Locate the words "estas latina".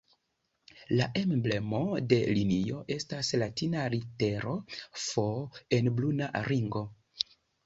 2.95-3.85